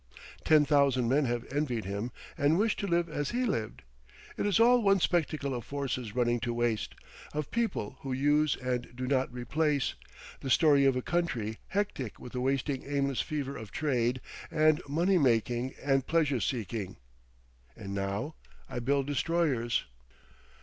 Ten 0.43 0.65
thousand 0.65 1.07
men 1.09 1.25
have 1.25 1.45
envied 1.53 1.85
him 1.85 2.11
and 2.35 2.57
wished 2.57 2.79
to 2.79 2.87
live 2.87 3.07
as 3.07 3.29
he 3.29 3.45
lived. 3.45 3.83
It 4.35 4.47
is 4.47 4.59
all 4.59 4.81
one 4.81 4.99
spectacle 4.99 5.53
of 5.53 5.63
forces 5.63 6.15
running 6.15 6.39
to 6.39 6.55
waste, 6.55 6.95
of 7.35 7.51
people 7.51 7.97
who 7.99 8.11
use 8.11 8.55
and 8.55 8.95
do 8.95 9.05
not 9.05 9.31
replace, 9.31 9.93
the 10.39 10.49
story 10.49 10.85
of 10.85 10.95
a 10.95 11.03
country 11.03 11.59
hectic 11.67 12.17
with 12.19 12.33
a 12.33 12.41
wasting 12.41 12.83
aimless 12.83 13.21
fever 13.21 13.55
of 13.55 13.69
trade 13.69 14.21
and 14.49 14.81
money 14.89 15.19
making 15.19 15.75
and 15.79 16.07
pleasure 16.07 16.39
seeking. 16.39 16.97
And 17.77 17.93
now 17.93 18.33
I 18.67 18.79
build 18.79 19.05
destroyers! 19.05 19.85